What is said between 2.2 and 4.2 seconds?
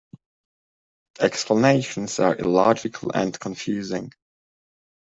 illogical and confusing.